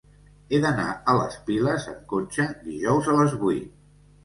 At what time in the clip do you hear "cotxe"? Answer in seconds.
2.15-2.49